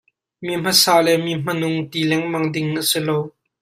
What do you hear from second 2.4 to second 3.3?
ding a si lo.